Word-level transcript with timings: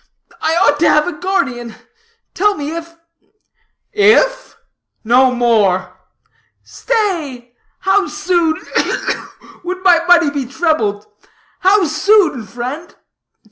I 0.41 0.55
ought 0.55 0.79
to 0.79 0.89
have 0.89 1.07
a 1.07 1.13
guardian. 1.13 1.75
Tell 2.33 2.55
me, 2.55 2.75
if" 2.75 2.95
"If? 4.15 4.57
No 5.03 5.31
more!" 5.31 5.95
"Stay! 6.63 7.53
how 7.81 8.07
soon 8.07 8.57
ugh, 8.77 8.85
ugh! 8.87 9.29
would 9.63 9.83
my 9.83 10.03
money 10.05 10.31
be 10.31 10.47
trebled? 10.47 11.05
How 11.59 11.83
soon, 11.83 12.47
friend?" 12.47 12.95